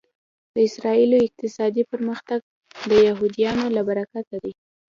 د 0.53 0.55
اسرایلو 0.67 1.17
اقتصادي 1.27 1.83
پرمختګ 1.91 2.39
د 2.89 2.91
یهودیانو 3.07 3.65
له 3.75 3.81
برکته 3.89 4.37
دی 4.43 4.53